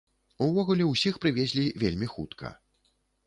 [0.45, 2.53] Увогуле ўсіх прывезлі вельмі хутка.